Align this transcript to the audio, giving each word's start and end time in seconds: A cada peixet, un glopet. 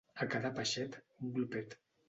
A 0.23 0.27
cada 0.35 0.51
peixet, 0.61 0.97
un 1.27 1.37
glopet. 1.37 1.81